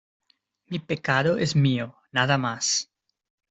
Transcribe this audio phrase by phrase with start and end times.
[0.71, 2.89] mi pecado es mío nada más.